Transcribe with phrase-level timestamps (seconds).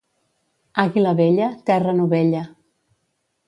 [0.83, 2.43] Àguila vella, terra novella.